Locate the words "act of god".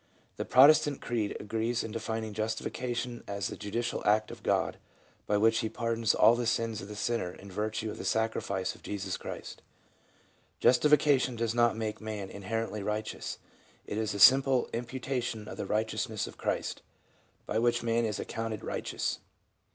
4.03-4.77